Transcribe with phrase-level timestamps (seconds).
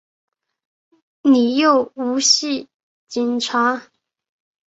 [1.21, 2.67] 你又唔系
[3.07, 3.83] 警察！